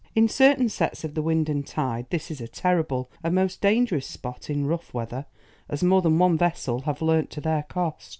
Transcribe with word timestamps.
In 0.15 0.27
certain 0.27 0.67
sets 0.67 1.03
of 1.03 1.13
the 1.13 1.21
wind 1.21 1.47
and 1.47 1.63
tide 1.63 2.07
this 2.09 2.31
is 2.31 2.41
a 2.41 2.47
terrible 2.47 3.11
and 3.23 3.35
most 3.35 3.61
dangerous 3.61 4.07
spot 4.07 4.49
in 4.49 4.65
rough 4.65 4.95
weather, 4.95 5.27
as 5.69 5.83
more 5.83 6.01
than 6.01 6.17
one 6.17 6.39
vessel 6.39 6.81
have 6.87 7.03
learnt 7.03 7.29
to 7.29 7.41
their 7.41 7.61
cost. 7.69 8.09